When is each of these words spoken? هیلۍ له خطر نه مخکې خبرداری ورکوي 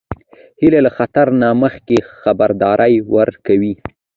هیلۍ 0.61 0.79
له 0.85 0.91
خطر 0.97 1.27
نه 1.41 1.47
مخکې 1.61 1.97
خبرداری 2.21 2.95
ورکوي 3.15 3.73